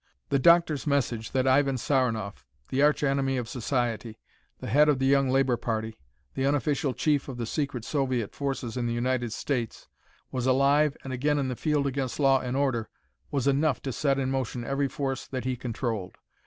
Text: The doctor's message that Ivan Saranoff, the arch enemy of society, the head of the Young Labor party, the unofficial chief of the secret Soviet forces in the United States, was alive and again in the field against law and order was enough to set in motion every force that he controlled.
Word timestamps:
The 0.29 0.39
doctor's 0.39 0.87
message 0.87 1.29
that 1.29 1.47
Ivan 1.47 1.77
Saranoff, 1.77 2.43
the 2.69 2.81
arch 2.81 3.03
enemy 3.03 3.37
of 3.37 3.47
society, 3.47 4.17
the 4.57 4.65
head 4.65 4.89
of 4.89 4.97
the 4.97 5.05
Young 5.05 5.29
Labor 5.29 5.57
party, 5.57 5.99
the 6.33 6.43
unofficial 6.43 6.91
chief 6.95 7.27
of 7.27 7.37
the 7.37 7.45
secret 7.45 7.85
Soviet 7.85 8.33
forces 8.33 8.75
in 8.77 8.87
the 8.87 8.95
United 8.95 9.31
States, 9.31 9.87
was 10.31 10.47
alive 10.47 10.97
and 11.03 11.13
again 11.13 11.37
in 11.37 11.49
the 11.49 11.55
field 11.55 11.85
against 11.85 12.19
law 12.19 12.41
and 12.41 12.57
order 12.57 12.89
was 13.29 13.45
enough 13.47 13.79
to 13.83 13.93
set 13.93 14.17
in 14.17 14.31
motion 14.31 14.63
every 14.65 14.87
force 14.87 15.27
that 15.27 15.45
he 15.45 15.55
controlled. 15.55 16.17